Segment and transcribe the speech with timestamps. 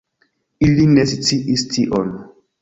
[0.67, 2.11] Ili ne sciis tion.